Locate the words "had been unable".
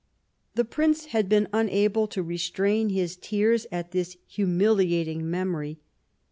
1.13-2.07